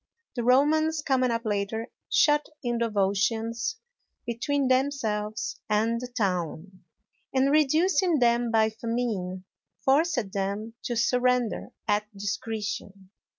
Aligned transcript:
The 0.35 0.43
Romans, 0.43 1.03
coming 1.03 1.29
up 1.29 1.45
later, 1.45 1.91
shut 2.09 2.49
in 2.63 2.79
the 2.79 2.89
Volscians 2.89 3.75
between 4.25 4.67
themselves 4.67 5.59
and 5.69 6.01
the 6.01 6.07
town, 6.07 6.83
and, 7.35 7.51
reducing 7.51 8.17
them 8.17 8.49
by 8.49 8.71
famine, 8.71 9.43
forced 9.85 10.17
them 10.33 10.73
to 10.85 10.95
surrender 10.95 11.69
at 11.87 12.07
discretion. 12.17 13.11